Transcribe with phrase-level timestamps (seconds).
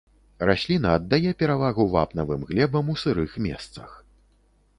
[0.49, 3.89] Расліна аддае перавагу вапнавым глебам у сырых месцах.